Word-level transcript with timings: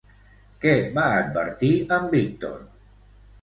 Què 0.63 0.71
va 0.95 1.03
advertir 1.17 1.69
en 1.99 2.09
Víctor? 2.15 2.57